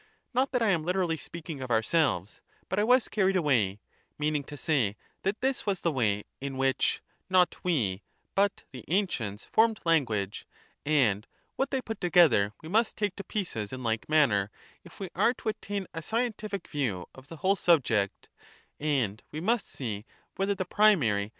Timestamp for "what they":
11.55-11.83